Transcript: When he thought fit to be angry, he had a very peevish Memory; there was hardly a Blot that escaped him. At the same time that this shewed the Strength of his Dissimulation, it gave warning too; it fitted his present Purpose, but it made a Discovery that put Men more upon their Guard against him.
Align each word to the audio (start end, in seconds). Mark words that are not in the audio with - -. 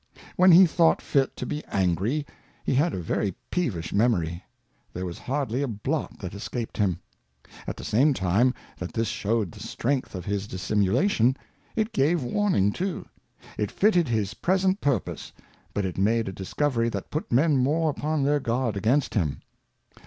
When 0.35 0.51
he 0.51 0.65
thought 0.65 0.99
fit 0.99 1.35
to 1.35 1.45
be 1.45 1.63
angry, 1.65 2.25
he 2.63 2.73
had 2.73 2.91
a 2.95 2.99
very 2.99 3.35
peevish 3.51 3.93
Memory; 3.93 4.43
there 4.93 5.05
was 5.05 5.19
hardly 5.19 5.61
a 5.61 5.67
Blot 5.67 6.17
that 6.21 6.33
escaped 6.33 6.77
him. 6.77 6.97
At 7.67 7.77
the 7.77 7.83
same 7.83 8.15
time 8.15 8.55
that 8.79 8.93
this 8.93 9.07
shewed 9.09 9.51
the 9.51 9.59
Strength 9.59 10.15
of 10.15 10.25
his 10.25 10.47
Dissimulation, 10.47 11.37
it 11.75 11.93
gave 11.93 12.23
warning 12.23 12.71
too; 12.71 13.05
it 13.59 13.69
fitted 13.69 14.07
his 14.07 14.33
present 14.33 14.81
Purpose, 14.81 15.33
but 15.71 15.85
it 15.85 15.99
made 15.99 16.27
a 16.27 16.31
Discovery 16.33 16.89
that 16.89 17.11
put 17.11 17.31
Men 17.31 17.55
more 17.57 17.91
upon 17.91 18.23
their 18.23 18.39
Guard 18.39 18.75
against 18.75 19.13
him. 19.13 19.43